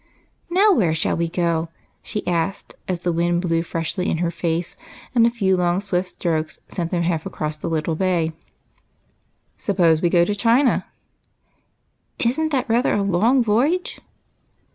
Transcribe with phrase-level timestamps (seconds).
[0.49, 1.69] "Now where shall we go?"
[2.01, 4.75] she asked, as the wind blew freshly in her face,
[5.13, 8.31] and a few long, swift strokes sent them half across the little bay."
[9.59, 10.87] SujDpose we go to China?""
[12.25, 13.99] Is n't that rather a long voyage